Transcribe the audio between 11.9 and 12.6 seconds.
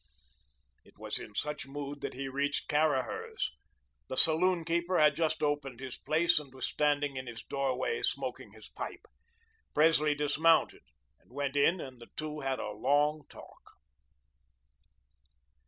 the two had